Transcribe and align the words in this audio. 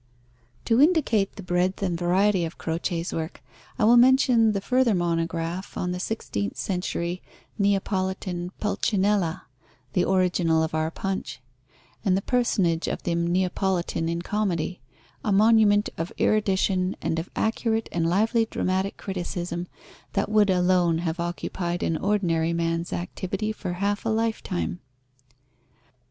To 0.65 0.81
indicate 0.81 1.35
the 1.35 1.43
breadth 1.43 1.83
and 1.83 1.95
variety 1.95 2.43
of 2.43 2.57
Croce's 2.57 3.13
work 3.13 3.43
I 3.77 3.83
will 3.85 3.97
mention 3.97 4.53
the 4.53 4.59
further 4.59 4.95
monograph 4.95 5.77
on 5.77 5.91
the 5.91 5.99
sixteenth 5.99 6.57
century 6.57 7.21
Neapolitan 7.59 8.51
Pulcinella 8.59 9.43
(the 9.93 10.03
original 10.09 10.63
of 10.63 10.73
our 10.73 10.89
Punch), 10.89 11.39
and 12.03 12.17
the 12.17 12.23
personage 12.23 12.87
of 12.87 13.03
the 13.03 13.13
Neapolitan 13.13 14.09
in 14.09 14.23
comedy, 14.23 14.81
a 15.23 15.31
monument 15.31 15.87
of 15.99 16.11
erudition 16.19 16.95
and 16.99 17.19
of 17.19 17.29
acute 17.35 17.87
and 17.91 18.05
of 18.05 18.09
lively 18.09 18.47
dramatic 18.47 18.97
criticism, 18.97 19.67
that 20.13 20.29
would 20.29 20.49
alone 20.49 20.97
have 21.05 21.19
occupied 21.19 21.83
an 21.83 21.95
ordinary 21.95 22.53
man's 22.53 22.91
activity 22.91 23.51
for 23.51 23.73
half 23.73 24.03
a 24.03 24.09
lifetime. 24.09 24.79